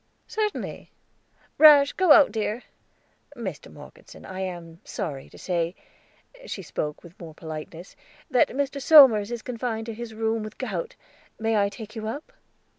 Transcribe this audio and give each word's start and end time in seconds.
"Certainly. 0.25 0.89
Rash, 1.59 1.93
go 1.93 2.11
out, 2.11 2.31
dear. 2.31 2.63
Mr. 3.37 3.71
Morgeson, 3.71 4.25
I 4.25 4.39
am 4.39 4.81
sorry 4.83 5.29
to 5.29 5.37
say," 5.37 5.75
she 6.47 6.63
spoke 6.63 7.03
with 7.03 7.19
more 7.19 7.35
politeness, 7.35 7.95
"that 8.31 8.47
Mr. 8.49 8.81
Somers 8.81 9.31
is 9.31 9.43
confined 9.43 9.85
to 9.85 9.93
his 9.93 10.15
room 10.15 10.41
with 10.41 10.57
gout. 10.57 10.95
May 11.37 11.55
I 11.55 11.69
take 11.69 11.95
you 11.95 12.07
up?" 12.07 12.33